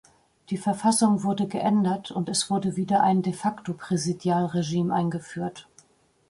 Die 0.49 0.57
Verfassung 0.57 1.21
wurde 1.21 1.45
geändert 1.47 2.09
und 2.09 2.27
es 2.27 2.49
wurde 2.49 2.75
wieder 2.75 3.03
ein 3.03 3.21
De-facto-Präsidialregime 3.21 4.91
eingeführt. 4.91 5.67